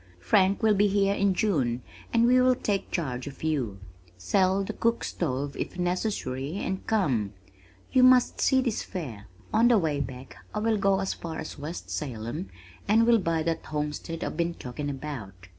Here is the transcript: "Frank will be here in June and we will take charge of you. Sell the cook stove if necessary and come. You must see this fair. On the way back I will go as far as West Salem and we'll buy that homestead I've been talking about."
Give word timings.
"Frank 0.19 0.63
will 0.63 0.73
be 0.73 0.87
here 0.87 1.13
in 1.13 1.35
June 1.35 1.83
and 2.11 2.25
we 2.25 2.41
will 2.41 2.55
take 2.55 2.89
charge 2.89 3.27
of 3.27 3.43
you. 3.43 3.77
Sell 4.17 4.63
the 4.63 4.73
cook 4.73 5.03
stove 5.03 5.55
if 5.55 5.77
necessary 5.77 6.53
and 6.55 6.87
come. 6.87 7.33
You 7.91 8.01
must 8.01 8.41
see 8.41 8.61
this 8.61 8.81
fair. 8.81 9.27
On 9.53 9.67
the 9.67 9.77
way 9.77 9.99
back 9.99 10.37
I 10.55 10.57
will 10.59 10.79
go 10.79 11.01
as 11.01 11.13
far 11.13 11.37
as 11.37 11.59
West 11.59 11.91
Salem 11.91 12.49
and 12.87 13.05
we'll 13.05 13.19
buy 13.19 13.43
that 13.43 13.63
homestead 13.65 14.23
I've 14.23 14.37
been 14.37 14.55
talking 14.55 14.89
about." 14.89 15.49